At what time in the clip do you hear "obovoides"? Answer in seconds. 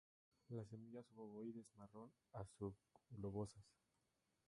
1.11-1.69